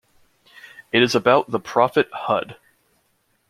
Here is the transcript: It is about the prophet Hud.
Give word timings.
It 0.91 1.03
is 1.03 1.13
about 1.13 1.51
the 1.51 1.59
prophet 1.59 2.09
Hud. 2.11 2.55